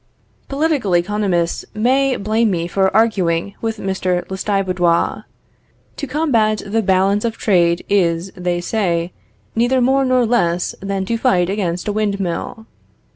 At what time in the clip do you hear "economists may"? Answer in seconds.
0.95-2.15